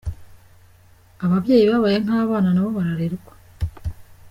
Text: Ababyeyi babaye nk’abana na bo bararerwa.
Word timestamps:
Ababyeyi 1.25 1.65
babaye 1.71 1.97
nk’abana 2.03 2.49
na 2.51 2.61
bo 2.63 2.69
bararerwa. 2.77 3.33